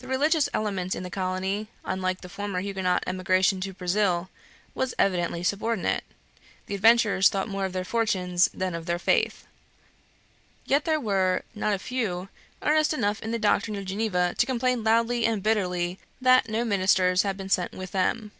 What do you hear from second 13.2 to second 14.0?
in the doctrine of